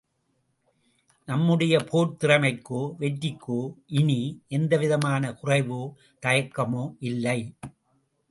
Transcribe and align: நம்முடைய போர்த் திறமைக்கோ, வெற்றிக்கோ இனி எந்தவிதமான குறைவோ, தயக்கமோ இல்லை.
நம்முடைய 1.27 1.73
போர்த் 1.79 2.15
திறமைக்கோ, 2.23 2.79
வெற்றிக்கோ 2.99 3.59
இனி 3.87 4.17
எந்தவிதமான 4.47 5.31
குறைவோ, 5.43 5.81
தயக்கமோ 6.25 6.95
இல்லை. 6.99 7.39